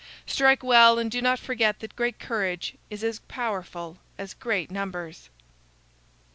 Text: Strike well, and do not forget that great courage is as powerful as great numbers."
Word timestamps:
Strike 0.25 0.63
well, 0.63 0.97
and 0.97 1.11
do 1.11 1.21
not 1.21 1.37
forget 1.37 1.77
that 1.77 1.95
great 1.95 2.17
courage 2.17 2.73
is 2.89 3.03
as 3.03 3.19
powerful 3.27 3.99
as 4.17 4.33
great 4.33 4.71
numbers." 4.71 5.29